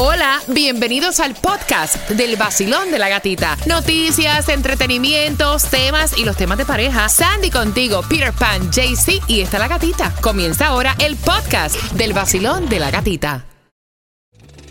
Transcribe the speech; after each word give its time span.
Hola, 0.00 0.40
bienvenidos 0.46 1.18
al 1.18 1.34
podcast 1.34 2.08
del 2.10 2.36
vacilón 2.36 2.92
de 2.92 3.00
la 3.00 3.08
gatita. 3.08 3.56
Noticias, 3.66 4.48
entretenimientos, 4.48 5.64
temas 5.64 6.16
y 6.16 6.24
los 6.24 6.36
temas 6.36 6.56
de 6.56 6.64
pareja. 6.64 7.08
Sandy 7.08 7.50
contigo, 7.50 8.02
Peter 8.08 8.32
Pan, 8.32 8.70
JC 8.70 9.20
y 9.26 9.40
está 9.40 9.58
la 9.58 9.66
gatita. 9.66 10.14
Comienza 10.20 10.68
ahora 10.68 10.94
el 11.00 11.16
podcast 11.16 11.74
del 11.94 12.12
vacilón 12.12 12.68
de 12.68 12.78
la 12.78 12.92
gatita. 12.92 13.44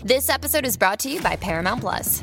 This 0.02 0.30
episode 0.30 0.66
is 0.66 0.78
brought 0.78 0.98
to 1.00 1.10
you 1.10 1.20
by 1.20 1.36
Paramount 1.36 1.82
Plus. 1.82 2.22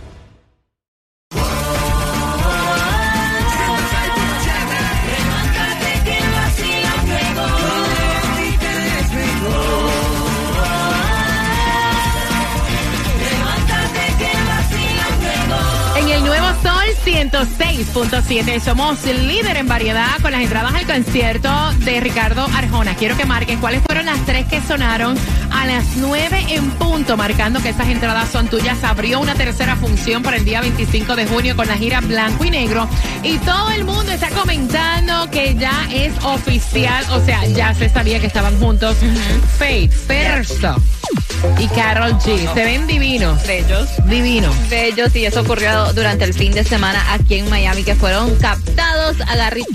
106.7 17.05 18.59
somos 18.59 19.03
líder 19.05 19.57
en 19.57 19.67
variedad 19.67 20.19
con 20.21 20.31
las 20.31 20.41
entradas 20.41 20.73
al 20.75 20.85
concierto 20.85 21.49
de 21.79 21.99
Ricardo 21.99 22.45
Arjona. 22.53 22.95
Quiero 22.95 23.17
que 23.17 23.25
marquen 23.25 23.59
cuáles 23.59 23.81
fueron 23.81 24.05
las 24.05 24.23
tres 24.25 24.45
que 24.45 24.61
sonaron 24.61 25.17
a 25.51 25.65
las 25.65 25.97
9 25.97 26.45
en 26.49 26.69
punto, 26.71 27.17
marcando 27.17 27.59
que 27.61 27.69
esas 27.69 27.87
entradas 27.87 28.29
son 28.29 28.47
tuyas. 28.47 28.83
Abrió 28.83 29.19
una 29.19 29.33
tercera 29.33 29.75
función 29.75 30.21
para 30.21 30.37
el 30.37 30.45
día 30.45 30.61
25 30.61 31.15
de 31.15 31.25
junio 31.25 31.55
con 31.55 31.67
la 31.67 31.75
gira 31.75 32.01
Blanco 32.01 32.45
y 32.45 32.51
Negro. 32.51 32.87
Y 33.23 33.37
todo 33.39 33.71
el 33.71 33.83
mundo 33.83 34.11
está 34.11 34.29
comentando 34.29 35.29
que 35.31 35.55
ya 35.55 35.87
es 35.91 36.13
oficial, 36.23 37.03
o 37.11 37.25
sea, 37.25 37.45
ya 37.47 37.73
se 37.73 37.89
sabía 37.89 38.19
que 38.19 38.27
estaban 38.27 38.59
juntos. 38.59 38.97
Faith, 39.57 39.93
Perso 40.07 40.75
y 41.59 41.67
Carol 41.69 42.13
G. 42.19 42.53
Se 42.53 42.63
ven 42.63 42.87
divinos. 42.87 43.45
Bellos. 43.47 43.89
Divinos. 44.05 44.55
Bellos, 44.69 45.15
y 45.15 45.25
eso 45.25 45.41
ocurrió 45.41 45.91
durante 45.93 46.23
el 46.25 46.33
fin 46.33 46.51
de 46.51 46.63
semana 46.63 47.01
aquí 47.13 47.35
en 47.35 47.49
Miami, 47.49 47.83
que 47.83 47.95
fueron 47.95 48.35
captados, 48.35 49.17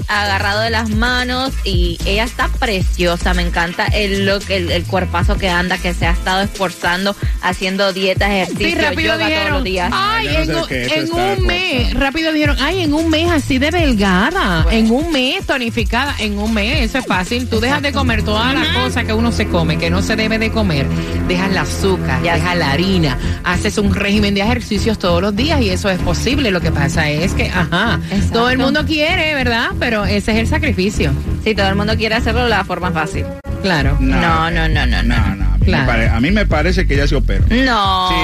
agarrados 0.08 0.64
de 0.64 0.70
las 0.70 0.89
manos, 0.91 1.53
y 1.64 1.98
ella 2.06 2.25
está 2.25 2.48
preciosa, 2.48 3.34
me 3.34 3.42
encanta 3.42 3.86
el 3.86 4.27
look, 4.27 4.42
el, 4.48 4.70
el 4.70 4.84
cuerpazo 4.84 5.36
que 5.36 5.48
anda, 5.48 5.78
que 5.78 5.95
se 5.95 6.06
ha 6.06 6.11
estado 6.12 6.42
esforzando, 6.42 7.14
haciendo 7.42 7.92
dietas, 7.92 8.28
Sí, 8.30 8.34
ejercicio, 8.64 8.83
rápido 8.83 9.12
yoga 9.14 9.17
todos 9.19 9.28
dijeron, 9.28 9.55
los 9.55 9.64
días. 9.64 9.91
ay, 9.92 10.27
no 10.27 10.67
en, 10.69 10.89
sé 10.89 11.12
un- 11.12 11.20
en 11.20 11.47
mes, 11.47 11.95
rápido 11.95 12.33
dijeron, 12.33 12.56
ay, 12.61 12.83
en 12.83 12.95
un 12.95 13.08
mes 13.11 13.30
así 13.30 13.58
de 13.58 13.70
delgada, 13.70 14.67
en 14.70 14.91
un 14.91 15.11
mes 15.12 15.45
tonificada, 15.47 16.14
en 16.19 16.39
un 16.39 16.53
mes, 16.55 16.80
eso 16.83 16.98
es 16.98 17.06
fácil, 17.06 17.48
tú 17.48 17.61
dejas 17.61 17.83
de 17.83 17.92
comer 17.92 18.23
todas 18.23 18.55
las 18.55 18.69
cosas 18.69 19.05
que 19.05 19.12
uno 19.12 19.33
se 19.33 19.48
come, 19.48 19.78
que 19.78 19.91
no 19.91 20.03
se 20.03 20.17
debe 20.17 20.39
de 20.39 20.51
comer, 20.51 20.86
dejas 21.28 21.53
el 21.57 21.62
azúcar, 21.62 22.23
Ya. 22.23 22.35
dejas 22.35 22.57
la 22.57 22.71
harina, 22.73 23.17
haces 23.45 23.79
un 23.79 23.95
régimen 23.95 24.35
de 24.35 24.43
ejercicios 24.43 24.99
todos 24.99 25.23
los 25.23 25.35
días 25.35 25.61
y 25.63 25.71
eso 25.71 25.89
es 25.89 25.98
posible, 26.01 26.51
lo 26.51 26.61
que 26.61 26.71
pasa 26.71 27.09
es 27.09 27.33
que, 27.33 27.48
ajá, 27.48 27.98
Exacto. 28.11 28.33
todo 28.33 28.51
el 28.51 28.59
mundo 28.59 28.85
quiere, 28.85 29.35
¿verdad? 29.35 29.69
Pero 29.79 30.05
ese 30.05 30.33
es 30.33 30.39
el 30.39 30.47
sacrificio, 30.47 31.13
Sí, 31.45 31.55
todo 31.55 31.69
el 31.69 31.77
mundo 31.77 31.97
quiere 31.97 32.17
hacerlo 32.17 32.43
de 32.45 32.51
la 32.51 32.65
forma 32.65 32.91
fácil. 32.91 33.25
claro. 33.63 33.97
No, 34.01 34.51
no, 34.51 34.69
no, 34.69 34.87
no, 34.87 35.03
no. 35.03 35.17
No, 35.17 35.35
no. 35.37 35.56
A 35.67 35.69
mí, 35.69 35.72
Claro. 35.72 35.86
me 35.86 35.92
pare- 35.92 36.09
a 36.09 36.20
mí 36.20 36.31
me 36.31 36.47
parece 36.47 36.86
que 36.86 36.95
ella 36.95 37.06
se 37.09 37.17
operó. 37.17 37.45
No. 37.50 38.09
Sí, 38.09 38.14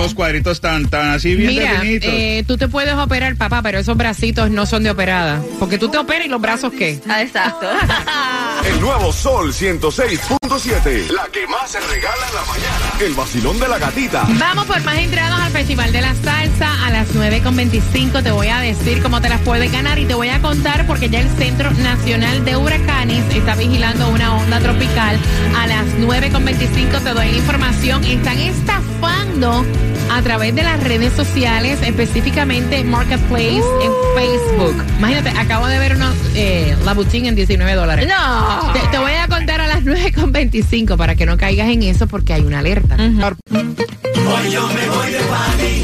dos 0.00 0.14
cuadritos 0.14 0.60
tan, 0.60 0.88
tan 0.88 1.10
así 1.10 1.34
bien 1.34 1.50
Mira, 1.50 1.72
definidos. 1.74 2.04
eh, 2.12 2.44
tú 2.46 2.56
te 2.56 2.68
puedes 2.68 2.94
operar, 2.94 3.36
papá, 3.36 3.60
pero 3.62 3.78
esos 3.78 3.96
bracitos 3.96 4.50
no 4.50 4.66
son 4.66 4.82
de 4.84 4.90
operada. 4.90 5.40
Porque 5.58 5.78
tú 5.78 5.88
te 5.88 5.98
operas 5.98 6.26
y 6.26 6.28
los 6.30 6.40
brazos, 6.40 6.72
¿qué? 6.72 7.00
Ah, 7.08 7.22
Exacto. 7.22 7.66
El 8.74 8.80
nuevo 8.80 9.12
Sol 9.12 9.52
106.7. 9.52 11.10
La 11.12 11.26
que 11.32 11.46
más 11.46 11.70
se 11.70 11.78
regala 11.80 12.26
en 12.28 12.34
la 12.34 12.42
mañana. 12.42 12.92
El 13.00 13.14
vacilón 13.14 13.58
de 13.60 13.68
la 13.68 13.78
gatita. 13.78 14.24
Vamos 14.38 14.66
por 14.66 14.82
más 14.82 14.96
entradas 14.98 15.40
al 15.40 15.52
Festival 15.52 15.92
de 15.92 16.00
la 16.00 16.14
Salsa 16.14 16.84
a 16.86 16.90
las 16.90 17.08
9.25. 17.14 18.22
Te 18.22 18.30
voy 18.32 18.48
a 18.48 18.58
decir 18.60 19.00
cómo 19.02 19.20
te 19.20 19.28
las 19.28 19.40
puedes 19.42 19.70
ganar 19.70 19.98
y 19.98 20.06
te 20.06 20.14
voy 20.14 20.28
a 20.30 20.40
contar 20.40 20.86
porque 20.86 21.08
ya 21.08 21.20
el 21.20 21.28
Centro 21.36 21.70
Nacional 21.70 22.44
de 22.44 22.56
Huracanes 22.56 23.22
está 23.34 23.54
vigilando 23.54 24.08
una 24.08 24.34
onda 24.36 24.58
tropical. 24.58 25.18
A 25.56 25.66
las 25.66 25.86
9.25 26.00 26.77
te 26.86 27.12
doy 27.12 27.30
la 27.30 27.36
información. 27.36 28.04
Están 28.04 28.38
estafando 28.38 29.64
a 30.10 30.22
través 30.22 30.54
de 30.54 30.62
las 30.62 30.82
redes 30.82 31.12
sociales, 31.12 31.80
específicamente 31.82 32.84
Marketplace 32.84 33.62
en 33.82 33.92
Facebook. 34.14 34.84
Imagínate, 34.98 35.30
acabo 35.30 35.66
de 35.66 35.78
ver 35.78 35.96
unos 35.96 36.14
eh, 36.34 36.76
Labutín 36.84 37.26
en 37.26 37.34
19 37.34 37.74
dólares. 37.74 38.08
no. 38.08 38.72
Te, 38.72 38.80
te 38.88 38.98
voy 38.98 39.12
a 39.12 39.26
contar 39.26 39.60
a 39.60 39.66
las 39.66 39.82
9.25 39.82 40.96
para 40.96 41.14
que 41.16 41.26
no 41.26 41.36
caigas 41.36 41.68
en 41.68 41.82
eso 41.82 42.06
porque 42.06 42.32
hay 42.34 42.42
una 42.42 42.60
alerta. 42.60 42.94
Hoy 42.96 44.50
yo 44.50 44.66
me 44.68 44.88
voy 44.88 45.10
de 45.10 45.18
party 45.18 45.82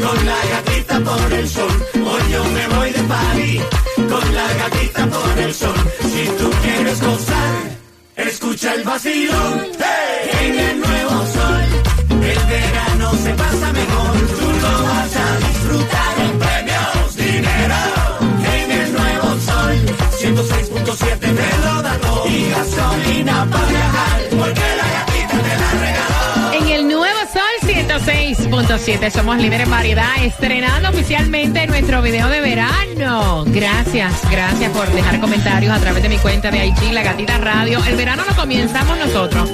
con 0.00 0.26
la 0.26 0.36
gatita 0.50 1.00
por 1.00 1.32
el 1.32 1.48
sol. 1.48 1.86
Hoy 1.94 2.32
yo 2.32 2.44
me 2.44 2.76
voy 2.76 2.90
de 2.92 3.02
party 3.02 3.60
con 4.08 4.34
la 4.34 4.54
gatita 4.54 5.06
por 5.06 5.38
el 5.38 5.52
sol. 5.54 5.74
Si 6.02 6.26
tú 6.38 6.50
quieres 6.62 7.02
gozar, 7.02 7.75
escucha 8.16 8.74
el 8.74 8.84
vacilón. 8.84 9.66
¡Hey! 9.78 10.30
En 10.42 10.58
el 10.58 10.80
nuevo 10.80 11.10
sol, 11.10 11.64
el 12.10 12.46
verano 12.48 13.12
se 13.22 13.34
pasa 13.34 13.72
mejor. 13.72 14.16
Tú 14.38 14.46
lo 14.62 14.82
vas 14.84 15.16
a 15.16 15.38
disfrutar 15.48 16.05
106.7 28.56 29.10
somos 29.10 29.36
líderes 29.36 29.66
en 29.66 29.70
variedad, 29.70 30.24
estrenando 30.24 30.88
oficialmente 30.88 31.66
nuestro 31.66 32.00
video 32.00 32.28
de 32.28 32.40
verano. 32.40 33.44
Gracias, 33.48 34.14
gracias 34.30 34.70
por 34.72 34.90
dejar 34.92 35.20
comentarios 35.20 35.76
a 35.76 35.78
través 35.78 36.02
de 36.02 36.08
mi 36.08 36.16
cuenta 36.16 36.50
de 36.50 36.66
IG, 36.66 36.92
La 36.92 37.02
Gatita 37.02 37.36
Radio. 37.36 37.84
El 37.86 37.96
verano 37.96 38.24
lo 38.26 38.34
comenzamos 38.34 38.98
nosotros, 38.98 39.50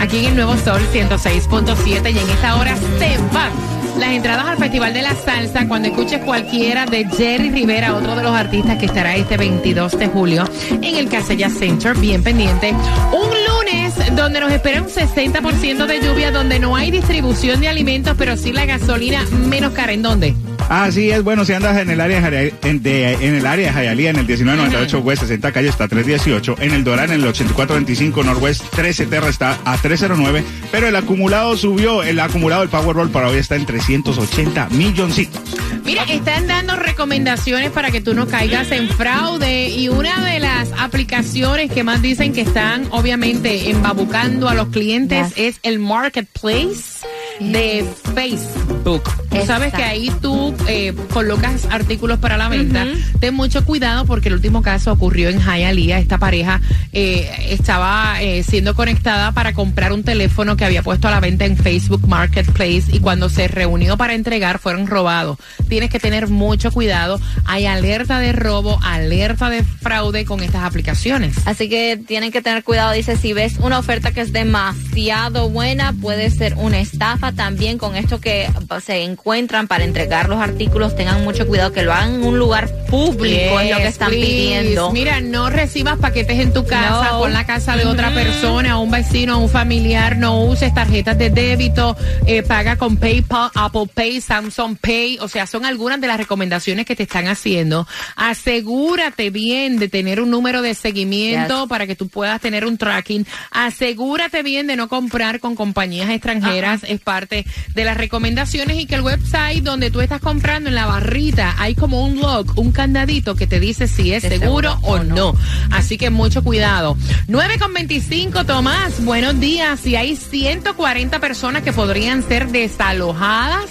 aquí 0.00 0.20
en 0.20 0.24
el 0.26 0.36
nuevo 0.36 0.56
Sol 0.56 0.80
106.7 0.90 2.10
y 2.10 2.18
en 2.18 2.30
esta 2.30 2.56
hora 2.56 2.74
se 2.98 3.18
van 3.34 3.67
las 3.98 4.10
entradas 4.10 4.46
al 4.46 4.58
Festival 4.58 4.94
de 4.94 5.02
la 5.02 5.14
Salsa 5.14 5.66
cuando 5.66 5.88
escuches 5.88 6.20
cualquiera 6.24 6.86
de 6.86 7.04
Jerry 7.04 7.50
Rivera, 7.50 7.94
otro 7.94 8.14
de 8.14 8.22
los 8.22 8.32
artistas 8.32 8.78
que 8.78 8.86
estará 8.86 9.16
este 9.16 9.36
22 9.36 9.98
de 9.98 10.06
julio 10.06 10.44
en 10.70 10.96
el 10.96 11.08
Casella 11.08 11.50
Center, 11.50 11.96
bien 11.96 12.22
pendiente. 12.22 12.74
Un 13.12 13.28
lunes 13.28 14.16
donde 14.16 14.40
nos 14.40 14.52
espera 14.52 14.82
un 14.82 14.88
60% 14.88 15.86
de 15.86 16.00
lluvia, 16.00 16.30
donde 16.30 16.58
no 16.58 16.76
hay 16.76 16.90
distribución 16.90 17.60
de 17.60 17.68
alimentos, 17.68 18.14
pero 18.16 18.36
sí 18.36 18.52
la 18.52 18.66
gasolina 18.66 19.24
menos 19.46 19.72
cara. 19.72 19.92
¿En 19.92 20.02
dónde? 20.02 20.34
Así 20.68 21.10
es, 21.10 21.22
bueno, 21.24 21.44
si 21.46 21.54
andas 21.54 21.78
en 21.78 21.88
el 21.88 22.00
área 22.00 22.20
de, 22.30 22.52
en, 22.62 22.82
de- 22.82 23.12
en 23.14 23.34
el 23.34 23.46
área 23.46 23.68
de 23.68 23.72
Jayalía, 23.72 24.10
en 24.10 24.16
el 24.16 24.26
1998 24.26 24.98
West 25.00 25.22
60 25.22 25.50
calle 25.52 25.68
está 25.68 25.84
a 25.84 25.88
318, 25.88 26.56
en 26.60 26.72
el 26.72 26.84
Dorán 26.84 27.06
en 27.10 27.20
el 27.22 27.26
8425 27.26 28.22
Northwest 28.22 28.62
13 28.76 29.06
Terra 29.06 29.28
está 29.30 29.58
a 29.64 29.78
309, 29.78 30.44
pero 30.70 30.86
el 30.88 30.96
acumulado 30.96 31.56
subió, 31.56 32.02
el 32.02 32.20
acumulado 32.20 32.60
del 32.60 32.70
Powerball 32.70 33.08
para 33.10 33.28
hoy 33.28 33.38
está 33.38 33.56
en 33.56 33.64
380 33.64 34.68
milloncitos. 34.70 35.40
Mira, 35.86 36.02
están 36.04 36.46
dando 36.46 36.76
recomendaciones 36.76 37.70
para 37.70 37.90
que 37.90 38.02
tú 38.02 38.12
no 38.12 38.26
caigas 38.26 38.70
en 38.70 38.90
fraude 38.90 39.70
y 39.70 39.88
una 39.88 40.22
de 40.30 40.38
las 40.38 40.68
aplicaciones 40.78 41.72
que 41.72 41.82
más 41.82 42.02
dicen 42.02 42.34
que 42.34 42.42
están 42.42 42.86
obviamente 42.90 43.70
embabucando 43.70 44.48
a 44.50 44.54
los 44.54 44.68
clientes 44.68 45.28
Yes. 45.34 45.34
es 45.38 45.60
el 45.62 45.78
Marketplace 45.78 47.06
de 47.40 47.84
Facebook. 48.14 49.02
Tú 49.30 49.36
sabes 49.46 49.72
que 49.72 49.82
ahí 49.82 50.10
tú 50.20 50.54
eh, 50.66 50.94
colocas 51.12 51.66
artículos 51.70 52.18
para 52.18 52.36
la 52.36 52.48
venta. 52.48 52.86
Ten 53.20 53.34
mucho 53.34 53.64
cuidado 53.64 54.04
porque 54.06 54.28
el 54.28 54.34
último 54.34 54.62
caso 54.62 54.92
ocurrió 54.92 55.28
en 55.28 55.40
Hialeah. 55.40 55.98
Esta 55.98 56.18
pareja 56.18 56.60
eh, 56.92 57.30
estaba 57.50 58.20
eh, 58.20 58.42
siendo 58.42 58.74
conectada 58.74 59.32
para 59.32 59.52
comprar 59.52 59.92
un 59.92 60.02
teléfono 60.02 60.56
que 60.56 60.64
había 60.64 60.82
puesto 60.82 61.08
a 61.08 61.10
la 61.10 61.20
venta 61.20 61.44
en 61.44 61.56
Facebook 61.56 62.08
Marketplace 62.08 62.84
y 62.92 63.00
cuando 63.00 63.28
se 63.28 63.48
reunió 63.48 63.96
para 63.96 64.14
entregar 64.14 64.58
fueron 64.58 64.86
robados. 64.86 65.38
Tienes 65.68 65.90
que 65.90 66.00
tener 66.00 66.28
mucho 66.28 66.72
cuidado. 66.72 67.20
Hay 67.44 67.66
alerta 67.66 68.18
de 68.18 68.32
robo, 68.32 68.80
alerta 68.82 69.50
de 69.50 69.62
fraude 69.62 70.24
con 70.24 70.42
estas 70.42 70.64
aplicaciones. 70.64 71.36
Así 71.46 71.68
que 71.68 72.00
tienen 72.06 72.32
que 72.32 72.42
tener 72.42 72.64
cuidado. 72.64 72.92
Dice, 72.92 73.16
si 73.16 73.32
ves 73.32 73.58
una 73.60 73.78
oferta 73.78 74.12
que 74.12 74.20
es 74.20 74.32
demasiado 74.32 75.50
buena, 75.50 75.92
puede 75.92 76.30
ser 76.30 76.54
una 76.56 76.80
estafa. 76.80 77.27
También 77.32 77.78
con 77.78 77.96
esto 77.96 78.20
que 78.20 78.48
pues, 78.66 78.84
se 78.84 79.02
encuentran 79.02 79.68
para 79.68 79.84
entregar 79.84 80.28
los 80.28 80.40
artículos, 80.40 80.96
tengan 80.96 81.24
mucho 81.24 81.46
cuidado 81.46 81.72
que 81.72 81.82
lo 81.82 81.92
hagan 81.92 82.16
en 82.16 82.24
un 82.24 82.38
lugar 82.38 82.68
público, 82.88 83.60
es 83.60 83.70
lo 83.70 83.76
que 83.78 83.86
están 83.86 84.08
Please. 84.10 84.26
pidiendo. 84.26 84.90
Mira, 84.92 85.20
no 85.20 85.50
recibas 85.50 85.98
paquetes 85.98 86.38
en 86.40 86.52
tu 86.52 86.64
casa, 86.66 87.12
No. 87.12 87.20
con 87.20 87.32
la 87.32 87.44
casa 87.46 87.76
de 87.76 87.84
otra 87.86 88.12
persona, 88.14 88.78
un 88.78 88.90
vecino, 88.90 89.38
un 89.38 89.48
familiar, 89.48 90.16
no 90.16 90.42
uses 90.44 90.72
tarjetas 90.74 91.18
de 91.18 91.30
débito, 91.30 91.96
eh, 92.26 92.42
paga 92.42 92.76
con 92.76 92.96
PayPal, 92.96 93.50
Apple 93.54 93.88
Pay, 93.92 94.20
Samsung 94.20 94.76
Pay, 94.80 95.18
o 95.20 95.28
sea, 95.28 95.46
son 95.46 95.64
algunas 95.64 96.00
de 96.00 96.06
las 96.06 96.16
recomendaciones 96.16 96.86
que 96.86 96.96
te 96.96 97.02
están 97.04 97.28
haciendo. 97.28 97.86
Asegúrate 98.16 99.30
bien 99.30 99.78
de 99.78 99.88
tener 99.88 100.20
un 100.20 100.30
número 100.30 100.62
de 100.62 100.74
seguimiento 100.74 101.60
Yes. 101.62 101.68
para 101.68 101.86
que 101.86 101.94
tú 101.96 102.08
puedas 102.08 102.40
tener 102.40 102.64
un 102.64 102.78
tracking. 102.78 103.26
Asegúrate 103.50 104.42
bien 104.42 104.66
de 104.66 104.76
no 104.76 104.88
comprar 104.88 105.40
con 105.40 105.54
compañías 105.54 106.08
extranjeras, 106.10 106.82
es 106.84 107.00
parte 107.18 107.44
de 107.74 107.84
las 107.84 107.96
recomendaciones 107.96 108.78
y 108.78 108.86
que 108.86 108.94
el 108.94 109.00
website 109.00 109.64
donde 109.64 109.90
tú 109.90 110.00
estás 110.00 110.20
comprando 110.20 110.68
en 110.68 110.76
la 110.76 110.86
barrita 110.86 111.56
hay 111.58 111.74
como 111.74 112.04
un 112.04 112.20
log, 112.20 112.56
un 112.56 112.70
candadito 112.70 113.34
que 113.34 113.48
te 113.48 113.58
dice 113.58 113.88
si 113.88 114.12
es 114.12 114.22
seguro, 114.22 114.74
seguro 114.74 114.78
o 114.82 115.02
no. 115.02 115.34
Así 115.72 115.98
que 115.98 116.10
mucho 116.10 116.44
cuidado. 116.44 116.96
9 117.26 117.58
con 117.58 117.74
25, 117.74 118.44
Tomás, 118.44 119.04
buenos 119.04 119.40
días. 119.40 119.80
Si 119.80 119.96
hay 119.96 120.14
140 120.14 121.18
personas 121.18 121.64
que 121.64 121.72
podrían 121.72 122.22
ser 122.22 122.50
desalojadas. 122.52 123.68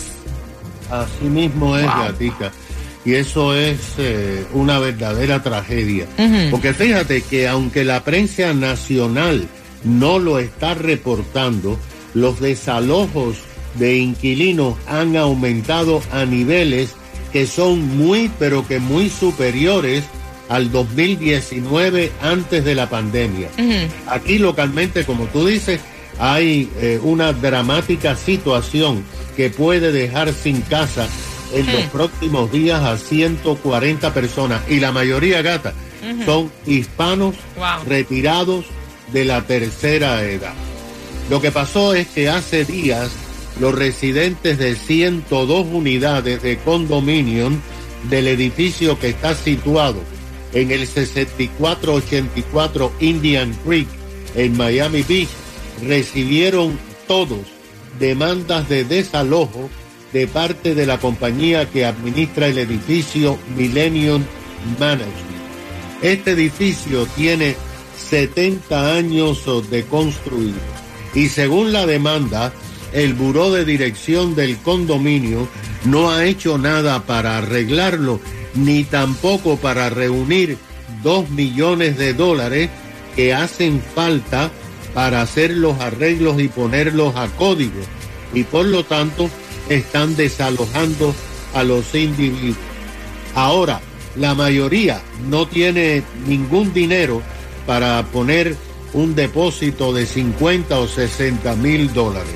Así 0.92 1.24
mismo 1.24 1.78
es, 1.78 1.86
Gatica. 1.86 2.52
Y 3.06 3.14
eso 3.14 3.56
es 3.56 3.78
eh, 3.98 4.46
una 4.52 4.78
verdadera 4.80 5.42
tragedia. 5.42 6.06
Porque 6.52 6.74
fíjate 6.74 7.22
que 7.22 7.48
aunque 7.48 7.86
la 7.86 8.04
prensa 8.04 8.54
nacional 8.54 9.48
no 9.86 10.20
lo 10.20 10.38
está 10.38 10.74
reportando, 10.74 11.80
los 12.20 12.40
desalojos 12.40 13.38
de 13.76 13.98
inquilinos 13.98 14.76
han 14.88 15.16
aumentado 15.18 16.02
a 16.12 16.26
niveles 16.26 16.94
que 17.32 17.46
son 17.46 17.98
muy, 17.98 18.32
pero 18.40 18.66
que 18.68 18.80
muy 18.80 19.10
superiores 19.10 20.04
al 20.50 20.72
2019 20.72 22.12
antes 22.22 22.64
de 22.66 22.76
la 22.76 22.90
pandemia. 22.90 23.50
Aquí 24.08 24.38
localmente, 24.40 25.04
como 25.06 25.26
tú 25.26 25.46
dices, 25.46 25.80
hay 26.20 26.70
eh, 26.80 27.00
una 27.04 27.34
dramática 27.34 28.16
situación 28.16 29.04
que 29.36 29.50
puede 29.50 29.92
dejar 29.92 30.34
sin 30.34 30.62
casa 30.62 31.08
en 31.54 31.66
los 31.72 31.84
próximos 31.92 32.52
días 32.52 32.82
a 32.82 32.98
140 32.98 34.14
personas 34.14 34.62
y 34.70 34.80
la 34.80 34.92
mayoría 34.92 35.42
gata 35.42 35.74
son 36.26 36.52
hispanos 36.66 37.36
Wow. 37.58 37.84
retirados 37.88 38.66
de 39.14 39.26
la 39.26 39.42
tercera 39.44 40.24
edad. 40.24 40.54
Lo 41.30 41.42
que 41.42 41.52
pasó 41.52 41.94
es 41.94 42.08
que 42.08 42.30
hace 42.30 42.64
días 42.64 43.12
los 43.60 43.76
residentes 43.76 44.58
de 44.58 44.76
102 44.76 45.68
unidades 45.72 46.42
de 46.42 46.58
condominium 46.60 47.60
del 48.10 48.28
edificio 48.28 48.98
que 49.00 49.10
está 49.10 49.36
situado 49.36 50.00
en 50.54 50.72
el 50.72 50.88
6484 50.88 52.94
Indian 53.02 53.54
Creek 53.66 53.90
en 54.36 54.56
Miami 54.56 55.04
Beach 55.04 55.28
recibieron 55.84 56.80
todos 57.08 57.40
demandas 58.00 58.70
de 58.70 58.86
desalojo 58.86 59.70
de 60.14 60.28
parte 60.28 60.76
de 60.76 60.86
la 60.86 61.00
compañía 61.00 61.70
que 61.70 61.86
administra 61.86 62.48
el 62.48 62.60
edificio 62.60 63.38
Millennium 63.58 64.24
Management. 64.80 65.12
Este 66.02 66.32
edificio 66.32 67.06
tiene 67.16 67.58
70 67.98 68.96
años 68.96 69.44
de 69.70 69.84
construido 69.84 70.87
y 71.14 71.30
según 71.30 71.74
la 71.74 71.86
demanda, 71.86 72.54
el 72.94 73.14
buró 73.14 73.52
de 73.52 73.66
dirección 73.66 74.36
del 74.36 74.58
condominio 74.58 75.48
no 75.86 76.12
ha 76.12 76.26
hecho 76.26 76.58
nada 76.58 77.04
para 77.04 77.38
arreglarlo 77.38 78.20
ni 78.56 78.84
tampoco 78.84 79.58
para 79.58 79.90
reunir 79.90 80.58
dos 81.04 81.30
millones 81.30 81.98
de 81.98 82.14
dólares 82.14 82.70
que 83.16 83.34
hacen 83.34 83.82
falta 83.96 84.52
para 84.94 85.22
hacer 85.22 85.52
los 85.52 85.80
arreglos 85.80 86.42
y 86.42 86.48
ponerlos 86.48 87.16
a 87.16 87.28
código 87.28 87.82
y 88.34 88.44
por 88.44 88.66
lo 88.66 88.84
tanto 88.84 89.30
están 89.70 90.16
desalojando 90.16 91.14
a 91.54 91.64
los 91.64 91.94
individuos. 91.94 92.58
Ahora, 93.36 93.80
la 94.16 94.34
mayoría 94.34 95.02
no 95.30 95.48
tiene 95.48 96.04
ningún 96.26 96.74
dinero 96.74 97.22
para 97.66 98.04
poner 98.06 98.56
un 98.98 99.14
depósito 99.14 99.94
de 99.94 100.08
50 100.08 100.80
o 100.80 100.88
60 100.88 101.56
mil 101.58 101.94
dólares. 101.94 102.34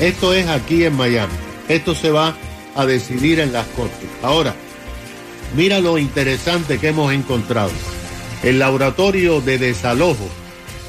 Esto 0.00 0.32
es 0.32 0.46
aquí 0.46 0.84
en 0.84 0.94
Miami. 0.94 1.32
Esto 1.68 1.92
se 1.92 2.10
va 2.10 2.36
a 2.76 2.86
decidir 2.86 3.40
en 3.40 3.52
las 3.52 3.66
cortes. 3.68 4.08
Ahora, 4.22 4.54
mira 5.56 5.80
lo 5.80 5.98
interesante 5.98 6.78
que 6.78 6.88
hemos 6.88 7.12
encontrado. 7.12 7.72
El 8.44 8.60
laboratorio 8.60 9.40
de 9.40 9.58
desalojo 9.58 10.28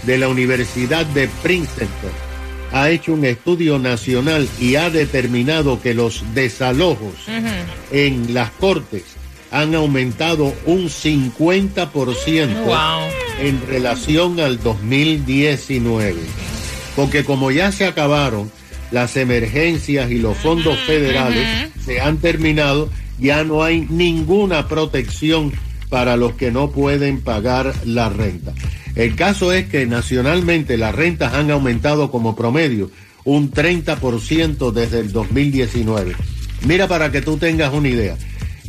de 0.04 0.20
la 0.20 0.28
Universidad 0.28 1.08
de 1.08 1.28
Princeton 1.42 2.12
ha 2.72 2.92
hecho 2.92 3.14
un 3.14 3.26
estudio 3.26 3.80
nacional 3.80 4.48
y 4.60 4.76
ha 4.76 4.92
determinado 4.92 5.82
que 5.82 5.96
los 5.96 6.24
desalojos 6.36 7.16
en 7.92 8.32
las 8.36 8.52
cortes 8.52 9.04
han 9.52 9.76
aumentado 9.76 10.54
un 10.66 10.90
50% 10.90 12.66
Wow. 12.66 13.08
en 13.42 13.66
relación 13.68 14.40
al 14.40 14.62
2019. 14.62 16.16
Porque 16.96 17.24
como 17.24 17.52
ya 17.52 17.72
se 17.72 17.86
acabaron 17.86 18.52
las 18.92 19.18
emergencias 19.18 20.12
y 20.12 20.18
los 20.18 20.38
fondos 20.38 20.78
federales, 20.80 21.70
se 21.84 22.00
han 22.02 22.18
terminado, 22.18 22.90
ya 23.20 23.44
no 23.44 23.64
hay 23.64 23.86
ninguna 23.90 24.68
protección 24.68 25.52
para 25.90 26.18
los 26.18 26.34
que 26.34 26.52
no 26.52 26.72
pueden 26.72 27.22
pagar 27.22 27.74
la 27.86 28.10
renta. 28.10 28.54
El 28.96 29.16
caso 29.16 29.52
es 29.52 29.68
que 29.68 29.86
nacionalmente 29.86 30.78
las 30.78 30.96
rentas 30.96 31.34
han 31.34 31.52
aumentado 31.52 32.12
como 32.12 32.36
promedio 32.36 32.90
un 33.26 33.52
30% 33.52 34.72
desde 34.72 35.00
el 35.00 35.12
2019. 35.12 36.16
Mira 36.66 36.88
para 36.88 37.12
que 37.12 37.22
tú 37.22 37.38
tengas 37.38 37.74
una 37.74 37.90
idea. 37.90 38.16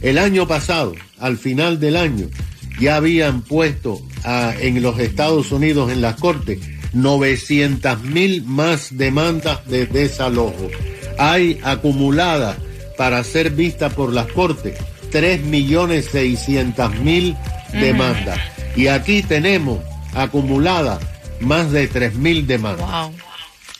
El 0.01 0.19
año 0.19 0.47
pasado, 0.47 0.95
al 1.19 1.39
final 1.39 1.81
del 1.81 1.97
año, 1.97 2.29
ya 2.81 2.97
habían 2.97 3.43
puesto 3.43 4.01
en 4.61 4.83
los 4.83 4.99
Estados 4.99 5.53
Unidos 5.53 5.91
en 5.91 6.01
las 6.01 6.17
cortes 6.17 6.59
900 6.93 8.03
mil 8.03 8.43
más 8.45 8.97
demandas 8.97 9.67
de 9.67 9.87
desalojo. 9.87 10.69
Hay 11.19 11.59
acumuladas 11.63 12.57
para 12.97 13.23
ser 13.25 13.51
vistas 13.51 13.93
por 13.95 14.13
las 14.13 14.27
cortes 14.33 14.79
3 15.11 15.43
millones 15.43 16.09
600 16.13 16.99
mil 17.01 17.37
demandas. 17.73 18.39
Y 18.75 18.89
aquí 18.89 19.23
tenemos 19.23 19.79
acumuladas 20.15 21.01
más 21.41 21.71
de 21.73 21.89
3 21.89 22.15
mil 22.15 22.47
demandas. 22.47 22.87
Wow. 22.87 23.13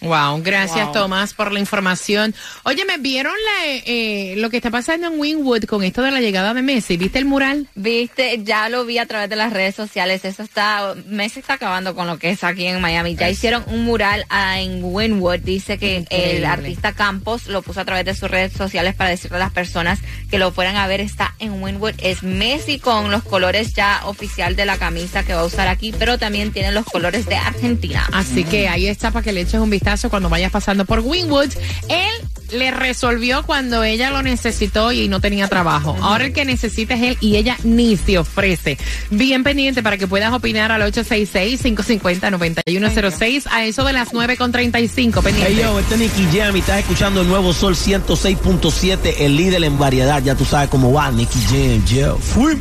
Wow, 0.01 0.43
gracias 0.43 0.85
Wow. 0.87 0.93
Tomás 0.93 1.33
por 1.33 1.53
la 1.53 1.59
información. 1.59 2.35
Oye, 2.65 2.85
¿me 2.85 2.99
vieron 2.99 3.33
la, 3.33 3.83
eh, 3.87 4.35
lo 4.37 4.51
que 4.51 4.59
está 4.59 4.71
pasando 4.71 5.07
en 5.07 5.19
Wynwood 5.19 5.65
con 5.65 5.83
esto 5.83 6.03
de 6.03 6.11
la 6.11 6.21
llegada 6.21 6.53
de 6.53 6.63
Messi? 6.63 6.97
¿Viste 6.97 7.19
el 7.19 7.25
mural? 7.25 7.67
Viste, 7.75 8.41
ya 8.45 8.69
lo 8.69 8.85
vi 8.85 8.99
a 8.99 9.07
través 9.07 9.31
de 9.31 9.37
las 9.37 9.53
redes 9.53 9.75
sociales. 9.75 10.25
Eso 10.25 10.43
está, 10.43 10.95
Messi 11.07 11.41
está 11.41 11.55
acabando 11.55 11.95
con 11.95 12.07
lo 12.07 12.19
que 12.19 12.31
es 12.31 12.45
aquí 12.45 12.67
en 12.67 12.81
Miami. 12.81 13.17
Ya 13.17 13.31
hicieron 13.31 13.65
un 13.69 13.85
mural 13.85 14.27
ah, 14.29 14.61
en 14.61 14.81
Wynwood. 14.85 15.41
Dice 15.41 15.79
que 15.79 15.97
Increíble. 15.97 16.37
el 16.37 16.45
artista 16.45 16.93
Campos 16.93 17.47
lo 17.47 17.63
puso 17.63 17.81
a 17.81 17.85
través 17.85 18.05
de 18.05 18.15
sus 18.15 18.31
redes 18.31 18.53
sociales 18.53 18.95
para 18.95 19.11
decirle 19.11 19.39
a 19.39 19.41
las 19.41 19.53
personas 19.53 20.01
que 20.31 20.39
lo 20.39 20.53
fueran 20.53 20.77
a 20.77 20.87
ver. 20.87 21.01
Está 21.01 21.35
en 21.39 21.63
Wynwood. 21.63 21.95
Es 21.99 22.23
Messi 22.23 22.79
con 22.79 23.11
los 23.11 23.23
colores 23.23 23.73
ya 23.73 24.03
oficial 24.05 24.57
de 24.57 24.67
la 24.67 24.77
camisa 24.77 25.25
que 25.25 25.35
va 25.35 25.41
a 25.41 25.47
usar 25.47 25.69
aquí, 25.69 25.95
pero 25.99 26.19
también 26.19 26.53
tiene 26.53 26.71
los 26.73 26.85
colores 26.85 27.27
de 27.27 27.37
Argentina. 27.37 28.07
Así 28.13 28.45
que 28.45 28.69
ahí 28.69 28.87
está 28.87 29.11
para 29.11 29.25
que 29.25 29.33
le 29.33 29.41
eches 29.41 29.55
un 29.55 29.71
vistazo 29.71 29.86
cuando 30.11 30.29
vayas 30.29 30.51
pasando 30.51 30.85
por 30.85 31.01
Wynwood. 31.01 31.51
Él 31.89 32.27
le 32.53 32.71
resolvió 32.71 33.43
cuando 33.45 33.83
ella 33.85 34.11
lo 34.11 34.23
necesitó 34.23 34.93
y 34.93 35.09
no 35.09 35.21
tenía 35.21 35.49
trabajo. 35.49 35.97
Ahora 36.01 36.27
el 36.27 36.33
que 36.33 36.45
necesita 36.45 36.95
es 36.95 37.03
él 37.03 37.19
y 37.21 37.35
ella 37.37 37.57
ni 37.65 37.97
se 37.97 38.19
ofrece. 38.19 38.79
Bien 39.11 39.43
pendiente 39.45 39.83
para 39.83 39.99
que 39.99 40.07
puedas 40.07 40.33
opinar 40.33 40.71
al 40.73 40.83
866-550-9106 40.93 43.47
a 43.51 43.65
eso 43.65 43.85
de 43.85 43.93
las 43.93 44.13
9.35. 44.13 45.23
Pendiente. 45.23 45.53
Hey 45.53 45.61
yo, 45.63 45.79
este 45.79 45.95
es 45.95 46.01
Nicky 46.01 46.27
Jam 46.37 46.57
y 46.57 46.59
estás 46.61 46.81
escuchando 46.81 47.23
el 47.23 47.29
nuevo 47.29 47.53
Sol 47.53 47.75
106.7, 47.75 49.15
el 49.19 49.37
líder 49.37 49.63
en 49.65 49.79
variedad. 49.79 50.23
Ya 50.23 50.35
tú 50.35 50.45
sabes 50.45 50.69
cómo 50.69 50.93
va, 50.93 51.11
Nicky 51.11 51.41
Jam, 51.49 51.85
yo. 51.87 52.19
Fui. 52.19 52.61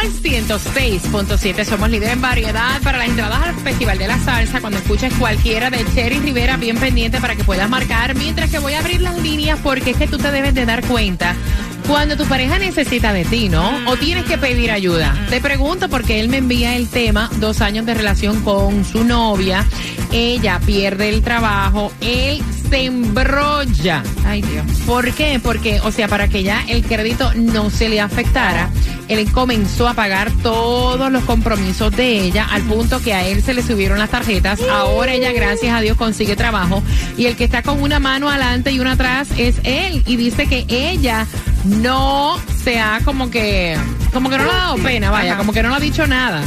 Sol 0.00 0.12
106.7. 0.22 1.64
Somos 1.64 1.90
líderes 1.90 2.14
en 2.14 2.22
variedad 2.22 2.80
para 2.82 2.98
las 2.98 3.08
entradas 3.08 3.42
al 3.42 3.54
Festival 3.56 3.98
de 3.98 4.08
la 4.08 4.18
Salsa. 4.18 4.60
Cuando 4.60 4.78
escuches 4.78 5.12
cualquiera 5.14 5.68
de 5.68 5.84
Cherry 5.94 6.20
Rivera, 6.20 6.56
bien 6.56 6.78
pendiente 6.78 7.20
para 7.20 7.36
que 7.36 7.44
puedas 7.44 7.68
marcar. 7.68 8.14
Mientras 8.14 8.50
que 8.50 8.58
voy 8.58 8.74
a 8.74 8.78
abrir 8.80 9.02
las 9.02 9.18
líneas 9.18 9.58
porque 9.62 9.90
es 9.90 9.96
que 9.96 10.06
tú 10.06 10.16
te 10.16 10.30
debes 10.30 10.54
de 10.54 10.64
dar 10.64 10.86
cuenta 10.86 11.34
cuando 11.86 12.16
tu 12.16 12.24
pareja 12.26 12.58
necesita 12.58 13.12
de 13.12 13.24
ti, 13.24 13.48
¿no? 13.48 13.90
O 13.90 13.96
tienes 13.96 14.24
que 14.24 14.38
pedir 14.38 14.70
ayuda. 14.70 15.14
Te 15.28 15.40
pregunto 15.40 15.88
porque 15.88 16.20
él 16.20 16.28
me 16.28 16.38
envía 16.38 16.76
el 16.76 16.88
tema, 16.88 17.28
dos 17.38 17.60
años 17.60 17.84
de 17.84 17.94
relación 17.94 18.42
con 18.42 18.84
su 18.84 19.04
novia, 19.04 19.66
ella 20.12 20.60
pierde 20.64 21.08
el 21.08 21.22
trabajo, 21.22 21.92
él 22.00 22.42
se 22.70 22.84
embrolla. 22.84 24.02
Ay 24.24 24.42
Dios. 24.42 24.64
¿Por 24.86 25.12
qué? 25.12 25.40
Porque, 25.42 25.80
o 25.80 25.90
sea, 25.90 26.08
para 26.08 26.28
que 26.28 26.42
ya 26.42 26.64
el 26.68 26.82
crédito 26.82 27.32
no 27.34 27.68
se 27.68 27.88
le 27.88 28.00
afectara, 28.00 28.70
él 29.08 29.30
comenzó 29.32 29.88
a 29.88 29.94
pagar 29.94 30.30
todos 30.42 31.10
los 31.10 31.24
compromisos 31.24 31.94
de 31.96 32.20
ella 32.20 32.46
al 32.50 32.62
punto 32.62 33.00
que 33.02 33.12
a 33.12 33.26
él 33.26 33.42
se 33.42 33.54
le 33.54 33.62
subieron 33.62 33.98
las 33.98 34.10
tarjetas. 34.10 34.60
Ahora 34.70 35.12
ella, 35.12 35.32
gracias 35.32 35.74
a 35.74 35.80
Dios, 35.80 35.96
consigue 35.96 36.36
trabajo 36.36 36.82
y 37.18 37.26
el 37.26 37.36
que 37.36 37.44
está 37.44 37.62
con 37.62 37.82
una 37.82 37.98
mano 37.98 38.30
adelante 38.30 38.70
y 38.70 38.78
una 38.78 38.92
atrás 38.92 39.28
es 39.36 39.56
él 39.64 40.02
y 40.06 40.16
dice 40.16 40.46
que 40.46 40.64
ella 40.68 41.26
no 41.64 42.38
se 42.62 42.78
ha 42.78 43.00
como 43.04 43.30
que 43.30 43.76
como 44.12 44.28
que 44.28 44.38
no 44.38 44.44
le 44.44 44.50
ha 44.50 44.56
dado 44.56 44.76
pena, 44.76 45.10
vaya, 45.10 45.36
como 45.36 45.52
que 45.52 45.62
no 45.62 45.70
le 45.70 45.76
ha 45.76 45.80
dicho 45.80 46.06
nada. 46.06 46.42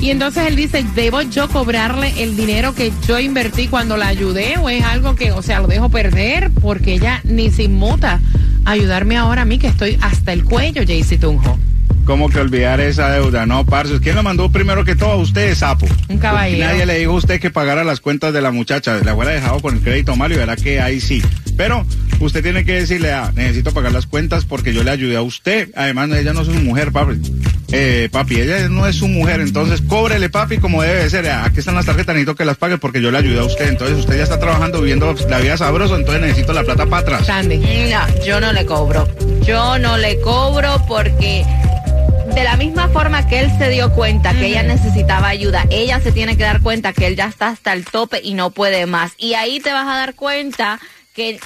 Y 0.00 0.10
entonces 0.10 0.46
él 0.46 0.56
dice, 0.56 0.84
¿debo 0.94 1.22
yo 1.22 1.48
cobrarle 1.48 2.22
el 2.22 2.36
dinero 2.36 2.74
que 2.74 2.92
yo 3.06 3.18
invertí 3.18 3.68
cuando 3.68 3.96
la 3.96 4.08
ayudé 4.08 4.56
o 4.58 4.68
es 4.68 4.84
algo 4.84 5.14
que, 5.14 5.32
o 5.32 5.42
sea, 5.42 5.60
lo 5.60 5.68
dejo 5.68 5.88
perder 5.88 6.50
porque 6.50 6.94
ella 6.94 7.20
ni 7.24 7.50
se 7.50 7.64
inmuta 7.64 8.20
ayudarme 8.64 9.16
ahora 9.16 9.42
a 9.42 9.44
mí 9.44 9.58
que 9.58 9.68
estoy 9.68 9.98
hasta 10.00 10.32
el 10.32 10.44
cuello, 10.44 10.82
Jaycee 10.86 11.18
Tunjo? 11.18 11.58
¿Cómo 12.04 12.28
que 12.28 12.40
olvidar 12.40 12.80
esa 12.80 13.10
deuda? 13.10 13.46
No, 13.46 13.64
parce. 13.64 14.00
¿Quién 14.00 14.16
lo 14.16 14.22
mandó 14.22 14.50
primero 14.50 14.84
que 14.84 14.96
todo? 14.96 15.18
Usted, 15.18 15.54
sapo. 15.54 15.86
Un 16.08 16.18
caballero. 16.18 16.66
Nadie 16.66 16.86
le 16.86 16.98
dijo 16.98 17.12
a 17.12 17.16
usted 17.16 17.40
que 17.40 17.50
pagara 17.50 17.84
las 17.84 18.00
cuentas 18.00 18.32
de 18.32 18.42
la 18.42 18.50
muchacha. 18.50 18.98
La 19.04 19.14
hubiera 19.14 19.32
dejado 19.32 19.60
con 19.60 19.76
el 19.76 19.80
crédito 19.80 20.16
malo 20.16 20.34
y 20.34 20.38
verá 20.38 20.56
que 20.56 20.80
ahí 20.80 21.00
sí. 21.00 21.22
Pero 21.56 21.86
usted 22.18 22.42
tiene 22.42 22.64
que 22.64 22.74
decirle, 22.74 23.12
ah, 23.12 23.30
necesito 23.34 23.72
pagar 23.72 23.92
las 23.92 24.06
cuentas 24.06 24.44
porque 24.44 24.72
yo 24.72 24.82
le 24.82 24.90
ayudé 24.90 25.16
a 25.16 25.22
usted. 25.22 25.68
Además, 25.76 26.10
ella 26.10 26.32
no 26.32 26.40
es 26.40 26.48
su 26.48 26.54
mujer, 26.54 26.90
papi. 26.92 27.20
Eh, 27.74 28.08
papi, 28.10 28.40
ella 28.40 28.68
no 28.68 28.86
es 28.86 28.96
su 28.96 29.08
mujer, 29.08 29.40
entonces 29.40 29.80
cóbrele, 29.80 30.28
papi, 30.28 30.58
como 30.58 30.82
debe 30.82 31.04
de 31.04 31.10
ser. 31.10 31.28
Ah, 31.28 31.44
Aquí 31.44 31.60
están 31.60 31.74
las 31.74 31.86
tarjetas, 31.86 32.14
necesito 32.14 32.34
que 32.34 32.44
las 32.44 32.56
pague 32.56 32.78
porque 32.78 33.00
yo 33.00 33.10
le 33.10 33.18
ayudé 33.18 33.38
a 33.38 33.44
usted. 33.44 33.68
Entonces 33.68 33.98
usted 33.98 34.16
ya 34.16 34.24
está 34.24 34.38
trabajando, 34.38 34.80
viviendo 34.80 35.14
la 35.28 35.38
vida 35.38 35.56
sabrosa, 35.56 35.96
entonces 35.96 36.22
necesito 36.22 36.52
la 36.52 36.64
plata 36.64 36.86
para 36.86 37.02
atrás. 37.02 37.26
Sandy. 37.26 37.58
No, 37.58 38.24
yo 38.24 38.40
no 38.40 38.52
le 38.52 38.66
cobro. 38.66 39.08
Yo 39.46 39.78
no 39.78 39.96
le 39.98 40.20
cobro 40.20 40.84
porque 40.86 41.44
de 42.34 42.44
la 42.44 42.56
misma 42.56 42.88
forma 42.88 43.26
que 43.26 43.40
él 43.40 43.50
se 43.58 43.68
dio 43.68 43.92
cuenta 43.92 44.32
que 44.32 44.46
ella 44.46 44.62
necesitaba 44.62 45.28
ayuda, 45.28 45.66
ella 45.70 46.00
se 46.00 46.12
tiene 46.12 46.36
que 46.36 46.44
dar 46.44 46.62
cuenta 46.62 46.92
que 46.92 47.06
él 47.06 47.16
ya 47.16 47.26
está 47.26 47.48
hasta 47.48 47.72
el 47.74 47.84
tope 47.84 48.20
y 48.22 48.34
no 48.34 48.50
puede 48.50 48.86
más. 48.86 49.12
Y 49.18 49.34
ahí 49.34 49.60
te 49.60 49.72
vas 49.72 49.86
a 49.86 49.96
dar 49.98 50.14
cuenta 50.14 50.80
que 51.14 51.38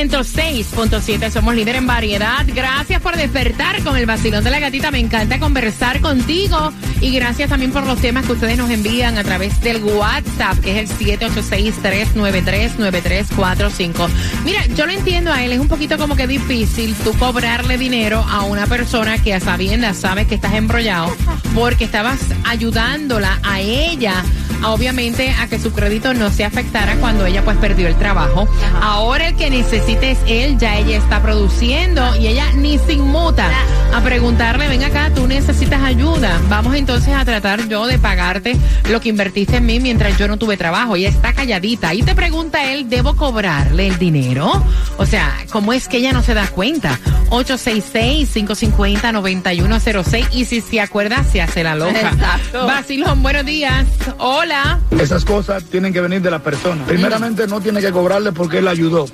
106.7 0.09 1.31
somos 1.31 1.55
líder 1.55 1.77
en 1.77 1.87
variedad. 1.87 2.45
Gracias 2.49 3.01
por 3.01 3.17
despertar 3.17 3.85
con 3.85 3.97
el 3.97 4.05
vacilón 4.05 4.43
de 4.43 4.51
la 4.51 4.59
gatita. 4.59 4.91
Me 4.91 4.99
encanta 4.99 5.39
conversar 5.39 6.01
contigo. 6.01 6.73
Y 7.01 7.13
gracias 7.13 7.51
también 7.51 7.71
por 7.71 7.87
los 7.87 8.01
temas 8.01 8.27
que 8.27 8.33
ustedes 8.33 8.59
nos 8.59 8.69
envían 8.71 9.17
a 9.17 9.23
través 9.23 9.61
del 9.61 9.81
WhatsApp, 9.85 10.59
que 10.59 10.81
es 10.81 10.91
el 10.91 10.99
786-393-9345. 11.21 14.09
Mira, 14.45 14.67
yo 14.75 14.87
lo 14.87 14.93
entiendo 14.93 15.33
a 15.33 15.45
él. 15.45 15.53
Es 15.53 15.61
un 15.61 15.69
poquito 15.69 15.97
como 15.99 16.17
que 16.17 16.27
difícil 16.27 16.97
tú 17.05 17.17
cobrarle 17.17 17.79
dinero 17.79 18.27
a 18.29 18.43
una 18.43 18.67
persona 18.67 19.23
que 19.23 19.35
a 19.35 19.41
sabiendas 19.41 19.99
sabes 19.99 20.27
que 20.27 20.35
estás 20.35 20.55
embrollado 20.55 21.15
porque 21.55 21.85
estabas 21.85 22.19
ayudándola 22.45 23.39
a 23.45 23.61
ella 23.61 24.25
obviamente 24.65 25.35
a 25.41 25.49
que 25.49 25.59
su 25.59 25.73
crédito 25.73 26.15
no 26.15 26.31
se 26.31 26.45
afectara 26.45 26.97
cuando 26.97 27.27
ella 27.27 27.45
pues 27.45 27.57
perdió 27.57 27.89
el 27.89 27.97
trabajo. 27.97 28.49
Ahora 28.81 29.29
el 29.29 29.37
que 29.37 29.51
necesite 29.51 29.92
es 30.01 30.19
él, 30.27 30.59
ya 30.59 30.79
ella 30.79 30.99
está 30.99 31.23
produciendo 31.23 32.17
y 32.17 32.27
ella 32.29 32.47
ni 32.55 32.79
se 32.79 32.95
inmuta 32.95 33.51
a 33.93 34.01
preguntarle, 34.01 34.69
ven 34.69 34.85
acá, 34.85 35.11
tú 35.15 35.27
necesitas 35.27 35.83
ayuda. 35.83 36.41
Vamos 36.49 36.75
entonces 36.75 37.13
a 37.15 37.23
tratar 37.25 37.69
yo 37.69 37.87
de 37.87 37.99
pagarte 37.99 38.57
lo 38.91 39.01
que 39.01 39.11
invertiste 39.11 39.57
en 39.57 39.67
mí 39.67 39.81
mientras 39.81 40.17
yo 40.19 40.29
no 40.29 40.39
tuve 40.39 40.57
trabajo. 40.57 40.97
Ella 40.97 41.11
está 41.11 41.35
calladita. 41.35 41.93
Y 41.95 42.03
te 42.03 42.15
pregunta 42.15 42.73
él, 42.73 42.89
¿debo 42.89 43.17
cobrarle 43.17 43.89
el 43.89 43.99
dinero? 43.99 44.65
O 44.97 45.05
sea, 45.05 45.37
¿cómo 45.51 45.75
es 45.75 45.89
que 45.89 45.99
ella 45.99 46.13
no 46.13 46.23
se 46.23 46.33
da 46.35 46.47
cuenta? 46.47 46.99
866-550-9106 47.31 50.29
y 50.33 50.45
si 50.47 50.61
se 50.61 50.81
acuerda, 50.81 51.25
se 51.25 51.43
hace 51.43 51.63
la 51.63 51.75
loca. 51.75 52.01
Exacto. 52.01 52.67
Basilón, 52.67 53.23
buenos 53.23 53.45
días. 53.45 53.87
Hola. 54.19 54.81
Esas 54.99 55.25
cosas 55.25 55.65
tienen 55.65 55.93
que 55.93 56.01
venir 56.01 56.23
de 56.23 56.31
la 56.31 56.39
persona. 56.39 56.85
Primeramente 56.87 57.47
no 57.47 57.61
tiene 57.61 57.81
que 57.81 57.91
cobrarle 57.91 58.33
porque 58.33 58.59
él 58.59 58.67
la 58.67 58.73
ayudó. 58.73 59.07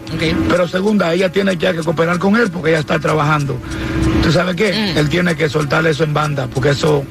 Pero 0.49 0.57
segunda, 0.66 1.12
ella 1.12 1.30
tiene 1.30 1.56
ya 1.56 1.72
que 1.72 1.80
cooperar 1.80 2.18
con 2.18 2.36
él 2.36 2.50
porque 2.50 2.70
ella 2.70 2.80
está 2.80 2.98
trabajando. 2.98 3.58
¿Tú 4.22 4.32
sabes 4.32 4.56
qué? 4.56 4.98
Él 4.98 5.08
tiene 5.08 5.36
que 5.36 5.48
soltar 5.48 5.86
eso 5.86 6.04
en 6.04 6.12
banda 6.12 6.48
porque 6.52 6.70
eso 6.70 7.04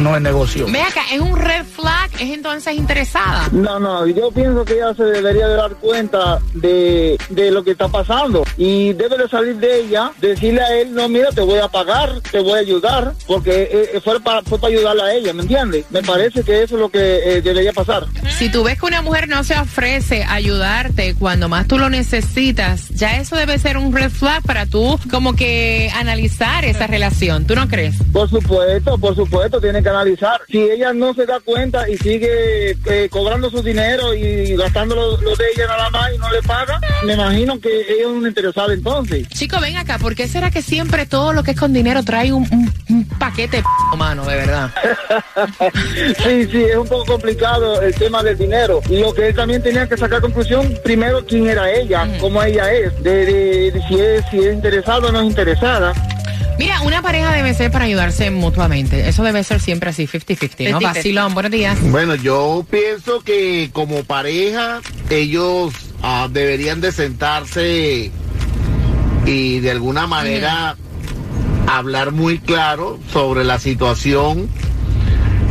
no 0.00 0.16
es 0.16 0.22
negocio. 0.22 0.66
Ve 0.70 0.80
acá, 0.80 1.02
¿es 1.12 1.20
un 1.20 1.36
red 1.36 1.64
flag? 1.64 2.10
¿Es 2.14 2.30
entonces 2.30 2.74
interesada? 2.74 3.48
No, 3.52 3.78
no, 3.78 4.06
yo 4.06 4.30
pienso 4.30 4.64
que 4.64 4.74
ella 4.74 4.94
se 4.94 5.04
debería 5.04 5.48
de 5.48 5.56
dar 5.56 5.74
cuenta 5.76 6.40
de, 6.54 7.18
de 7.28 7.50
lo 7.50 7.62
que 7.62 7.72
está 7.72 7.88
pasando 7.88 8.44
y 8.56 8.92
debe 8.94 9.18
de 9.18 9.28
salir 9.28 9.56
de 9.56 9.80
ella, 9.80 10.12
decirle 10.20 10.62
a 10.62 10.76
él, 10.76 10.94
no, 10.94 11.08
mira, 11.08 11.30
te 11.30 11.40
voy 11.40 11.58
a 11.58 11.68
pagar, 11.68 12.20
te 12.30 12.40
voy 12.40 12.54
a 12.54 12.58
ayudar, 12.58 13.14
porque 13.26 13.68
eh, 13.94 14.00
fue 14.02 14.20
para 14.20 14.42
fue 14.42 14.58
para 14.58 14.74
ayudarla 14.74 15.04
a 15.04 15.14
ella, 15.14 15.32
¿me 15.32 15.42
entiendes? 15.42 15.84
Me 15.90 16.02
parece 16.02 16.42
que 16.42 16.62
eso 16.62 16.76
es 16.76 16.80
lo 16.80 16.88
que 16.88 17.36
eh, 17.36 17.42
debería 17.42 17.72
pasar. 17.72 18.06
Si 18.38 18.50
tú 18.50 18.64
ves 18.64 18.78
que 18.80 18.86
una 18.86 19.02
mujer 19.02 19.28
no 19.28 19.44
se 19.44 19.58
ofrece 19.58 20.24
a 20.24 20.34
ayudarte 20.34 21.14
cuando 21.14 21.48
más 21.48 21.66
tú 21.66 21.78
lo 21.78 21.90
necesitas, 21.90 22.88
ya 22.88 23.18
eso 23.18 23.36
debe 23.36 23.58
ser 23.58 23.76
un 23.76 23.92
red 23.92 24.10
flag 24.10 24.42
para 24.42 24.66
tú 24.66 24.98
como 25.10 25.34
que 25.34 25.90
analizar 25.94 26.64
esa 26.64 26.86
relación. 26.86 27.44
¿Tú 27.46 27.54
no 27.54 27.68
crees? 27.68 27.96
Por 28.12 28.28
supuesto, 28.28 28.98
por 28.98 29.14
supuesto, 29.14 29.60
tiene 29.60 29.82
que 29.82 29.89
analizar. 29.90 30.40
Si 30.48 30.58
ella 30.58 30.92
no 30.92 31.12
se 31.14 31.26
da 31.26 31.40
cuenta 31.40 31.88
y 31.88 31.96
sigue 31.98 32.70
eh, 32.86 33.08
cobrando 33.10 33.50
su 33.50 33.62
dinero 33.62 34.14
y 34.14 34.56
gastando 34.56 34.94
lo, 34.94 35.16
lo 35.20 35.36
de 35.36 35.44
ella 35.54 35.66
nada 35.66 35.90
más 35.90 36.10
y 36.14 36.18
no 36.18 36.30
le 36.30 36.42
paga, 36.42 36.80
me 37.04 37.14
imagino 37.14 37.60
que 37.60 37.68
ella 37.68 38.00
es 38.02 38.06
una 38.06 38.28
interesada 38.28 38.72
entonces. 38.72 39.28
Chico, 39.28 39.60
ven 39.60 39.76
acá, 39.76 39.98
¿por 39.98 40.14
qué 40.14 40.26
será 40.28 40.50
que 40.50 40.62
siempre 40.62 41.06
todo 41.06 41.32
lo 41.32 41.42
que 41.42 41.52
es 41.52 41.58
con 41.60 41.72
dinero 41.72 42.02
trae 42.02 42.32
un, 42.32 42.42
un- 42.52 42.72
un 42.88 43.04
paquete 43.18 43.58
de 43.58 43.62
p- 43.62 43.96
mano, 43.96 44.24
de 44.24 44.36
verdad? 44.36 44.70
Sí, 46.22 46.46
sí, 46.50 46.62
es 46.64 46.76
un 46.76 46.86
poco 46.88 47.04
complicado 47.06 47.80
el 47.82 47.94
tema 47.94 48.22
del 48.22 48.36
dinero. 48.36 48.80
Lo 48.90 49.12
que 49.14 49.28
él 49.28 49.34
también 49.34 49.62
tenía 49.62 49.88
que 49.88 49.96
sacar 49.96 50.20
conclusión, 50.20 50.74
primero, 50.84 51.24
quién 51.26 51.48
era 51.48 51.70
ella, 51.70 52.06
cómo 52.20 52.42
ella 52.42 52.72
es, 52.72 53.02
de, 53.02 53.26
de- 53.26 53.70
de 53.72 53.82
si, 53.88 53.94
es 54.00 54.24
si 54.30 54.38
es 54.38 54.54
interesada 54.54 55.08
o 55.08 55.12
no 55.12 55.20
es 55.20 55.26
interesada. 55.26 55.92
Mira, 56.60 56.82
una 56.82 57.00
pareja 57.00 57.32
debe 57.32 57.54
ser 57.54 57.70
para 57.70 57.86
ayudarse 57.86 58.30
mutuamente. 58.30 59.08
Eso 59.08 59.22
debe 59.22 59.42
ser 59.44 59.60
siempre 59.60 59.88
así, 59.88 60.06
50-50, 60.06 60.72
¿no? 60.72 60.78
50-50. 60.78 60.82
Vacilón, 60.82 61.32
buenos 61.32 61.50
días. 61.50 61.78
Bueno, 61.90 62.14
yo 62.16 62.66
pienso 62.70 63.22
que 63.22 63.70
como 63.72 64.04
pareja 64.04 64.82
ellos 65.08 65.72
ah, 66.02 66.28
deberían 66.30 66.82
de 66.82 66.92
sentarse 66.92 68.10
y 69.24 69.60
de 69.60 69.70
alguna 69.70 70.06
manera 70.06 70.76
hablar 71.66 72.12
muy 72.12 72.38
claro 72.38 73.00
sobre 73.10 73.42
la 73.44 73.58
situación 73.58 74.50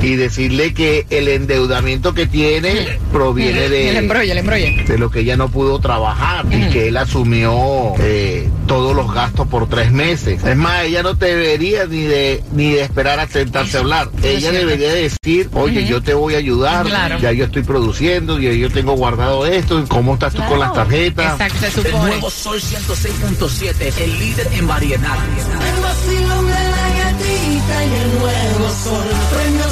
y 0.01 0.15
decirle 0.15 0.73
que 0.73 1.05
el 1.09 1.27
endeudamiento 1.27 2.13
que 2.13 2.25
tiene 2.25 2.97
proviene 3.11 3.69
de, 3.69 3.89
El 3.89 3.95
embrolle, 3.97 4.31
el 4.31 4.37
embrolle. 4.37 4.83
de 4.87 4.97
lo 4.97 5.09
que 5.11 5.19
ella 5.21 5.35
no 5.37 5.49
pudo 5.49 5.79
trabajar 5.79 6.45
y 6.51 6.69
que 6.69 6.87
él 6.87 6.97
asumió 6.97 7.93
eh, 7.99 8.47
todos 8.67 8.95
los 8.95 9.13
gastos 9.13 9.47
por 9.47 9.67
tres 9.67 9.91
meses. 9.91 10.43
Es 10.43 10.55
más, 10.55 10.83
ella 10.85 11.03
no 11.03 11.13
debería 11.15 11.85
ni 11.85 12.03
de 12.03 12.43
ni 12.53 12.71
de 12.71 12.81
esperar 12.83 13.19
a 13.19 13.27
sentarse 13.27 13.77
a 13.77 13.81
hablar. 13.81 14.09
Ella 14.23 14.51
debería 14.51 14.93
decir, 14.93 15.49
oye, 15.53 15.85
yo 15.85 16.01
te 16.01 16.13
voy 16.13 16.35
a 16.35 16.37
ayudar, 16.37 16.85
Claro. 16.85 17.19
ya 17.19 17.31
yo 17.31 17.45
estoy 17.45 17.63
produciendo, 17.63 18.39
ya 18.39 18.51
yo 18.51 18.69
tengo 18.69 18.93
guardado 18.93 19.45
esto, 19.45 19.83
¿cómo 19.89 20.13
estás 20.13 20.33
tú 20.33 20.41
con 20.47 20.59
las 20.59 20.73
tarjetas? 20.73 21.39
Exacto, 21.39 21.81
se 21.81 21.87
El 21.89 21.95
nuevo 21.97 22.29
Sol 22.29 22.59
106.7, 22.59 23.93
el 24.03 24.19
líder 24.19 24.47
en 24.53 24.67
variedad. 24.67 25.17
El 25.75 25.81
vacilón 25.81 26.45
de 26.47 26.51
la 26.53 26.89
gatita 27.03 27.85
y 27.85 28.01
el 28.01 28.19
nuevo 28.19 28.69
sol. 28.83 29.05
Premios, 29.33 29.68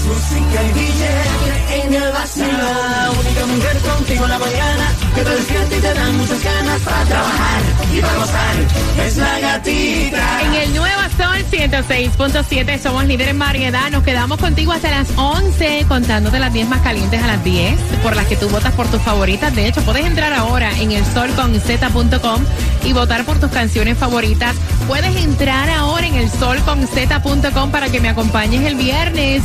en 10.42 10.54
el 10.54 10.76
nuevo 10.76 11.02
Sol 11.18 11.46
106.7 11.52 12.80
somos 12.80 13.06
líderes 13.06 13.32
en 13.32 13.40
variedad. 13.40 13.90
Nos 13.90 14.04
quedamos 14.04 14.40
contigo 14.40 14.72
hasta 14.72 14.92
las 14.92 15.08
11 15.16 15.86
contándote 15.88 16.40
las 16.40 16.54
10 16.54 16.68
más 16.68 16.82
calientes 16.82 17.22
a 17.24 17.28
las 17.28 17.44
10 17.44 17.80
por 18.04 18.16
las 18.16 18.28
que 18.28 18.36
tú 18.36 18.50
votas 18.50 18.74
por 18.74 18.88
tus 18.88 19.02
favoritas. 19.02 19.56
De 19.56 19.68
hecho, 19.68 19.82
puedes 19.82 20.06
entrar 20.06 20.34
ahora 20.34 20.72
en 20.80 20.92
el 20.92 21.04
solconz.com 21.06 22.44
y 22.84 22.94
votar 22.94 23.26
por 23.26 23.40
tus 23.40 23.50
canciones 23.50 23.98
favoritas. 23.98 24.56
Puedes 24.88 25.16
entrar 25.16 25.70
ahora 25.70 26.08
en 26.08 26.16
el 26.16 26.30
solconz.com 26.30 27.72
para 27.72 27.90
que 27.90 28.00
me 28.00 28.10
acompañes 28.10 28.64
el 28.64 28.76
viernes 28.76 29.42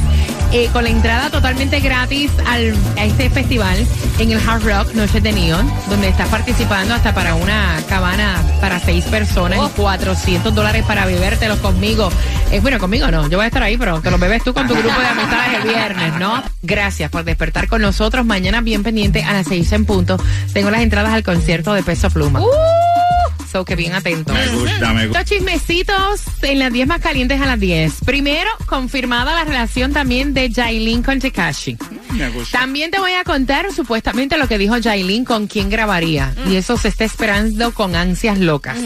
eh, 0.53 0.69
con 0.73 0.85
la 0.85 0.91
entrada 0.91 1.31
totalmente 1.31 1.81
gratis 1.81 2.31
al, 2.47 2.75
a 2.97 3.05
este 3.05 3.31
festival 3.31 3.87
en 4.19 4.33
el 4.33 4.49
Hard 4.49 4.63
Rock 4.65 4.95
Noches 4.95 5.23
de 5.23 5.33
Neon, 5.33 5.71
donde 5.89 6.09
estás 6.09 6.29
participando 6.29 6.95
hasta 6.95 7.15
para 7.15 7.35
una 7.35 7.77
cabana 7.89 8.43
para 8.61 8.79
seis 8.81 9.05
personas 9.07 9.59
y 9.59 9.81
400 9.81 10.55
dólares 10.55 10.85
para 10.87 11.07
bebértelos 11.07 11.59
conmigo. 11.61 12.11
Eh, 12.51 12.61
bueno, 12.61 12.79
conmigo 12.79 13.11
no, 13.11 13.29
yo 13.29 13.39
voy 13.39 13.45
a 13.45 13.47
estar 13.49 13.63
ahí, 13.63 13.77
pero 13.77 14.01
te 14.01 14.11
los 14.11 14.21
bebes 14.21 14.45
tú 14.45 14.53
con 14.53 14.69
tu 14.69 14.75
grupo 14.75 15.01
de 15.01 15.07
amistades 15.07 15.63
el 15.63 15.69
viernes, 15.69 16.15
¿no? 16.19 16.43
Gracias 16.63 17.11
por 17.11 17.25
despertar 17.25 17.69
con 17.69 17.83
nosotros. 17.83 18.25
Mañana 18.27 18.61
bien 18.61 18.83
pendiente 18.83 19.23
a 19.25 19.33
las 19.33 19.47
seis 19.47 19.73
en 19.73 19.85
punto. 19.87 20.19
Tengo 20.53 20.71
las 20.71 20.83
entradas 20.83 21.13
al 21.13 21.23
concierto 21.23 21.73
de 21.73 21.83
Peso 21.83 22.11
Pluma. 22.11 22.41
So 23.53 23.67
que 23.67 23.77
bien 23.77 23.93
atentos. 23.93 24.35
Me 24.35 24.49
gusta, 24.49 24.95
me 24.95 25.07
gusta. 25.09 25.21
Los 25.21 25.29
chismecitos 25.29 26.23
en 26.41 26.59
las 26.59 26.73
10 26.73 26.87
más 26.87 27.03
calientes 27.03 27.39
a 27.39 27.45
las 27.45 27.61
10. 27.61 27.97
Primero, 28.07 28.49
confirmada 28.65 29.35
la 29.35 29.45
relación 29.45 29.93
también 29.93 30.33
de 30.33 30.51
Jailin 30.51 31.03
con 31.03 31.19
Tekashi. 31.19 31.77
Me 32.13 32.31
gusta. 32.31 32.61
También 32.61 32.91
te 32.91 32.99
voy 32.99 33.13
a 33.13 33.25
contar 33.25 33.71
supuestamente 33.71 34.39
lo 34.39 34.49
que 34.49 34.57
dijo 34.57 34.77
Jailin 34.83 35.27
con 35.27 35.49
quién 35.49 35.69
grabaría. 35.69 36.35
Y 36.49 36.57
eso 36.57 36.79
se 36.79 36.89
está 36.89 37.05
esperando 37.05 37.75
con 37.75 37.95
ansias 37.95 38.39
locas. 38.39 38.79